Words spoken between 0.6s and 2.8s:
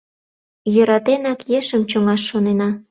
Йӧратенак, ешым чоҥаш шонена.